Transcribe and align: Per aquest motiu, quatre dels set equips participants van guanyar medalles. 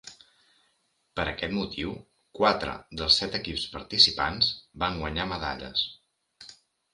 Per 1.19 1.25
aquest 1.31 1.51
motiu, 1.57 1.91
quatre 2.39 2.73
dels 3.01 3.19
set 3.23 3.37
equips 3.41 3.67
participants 3.77 4.51
van 4.85 4.99
guanyar 5.03 5.29
medalles. 5.35 5.85